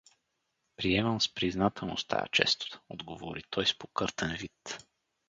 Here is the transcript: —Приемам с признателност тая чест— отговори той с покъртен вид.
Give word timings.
—Приемам 0.77 1.21
с 1.21 1.33
признателност 1.33 2.07
тая 2.07 2.27
чест— 2.31 2.79
отговори 2.89 3.43
той 3.49 3.65
с 3.65 3.77
покъртен 3.77 4.35
вид. 4.37 4.81